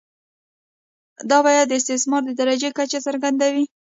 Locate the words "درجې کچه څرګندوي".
2.39-3.65